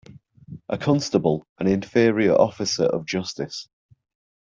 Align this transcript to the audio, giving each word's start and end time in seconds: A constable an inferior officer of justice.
A 0.67 0.79
constable 0.79 1.45
an 1.59 1.67
inferior 1.67 2.33
officer 2.33 2.85
of 2.85 3.05
justice. 3.05 3.67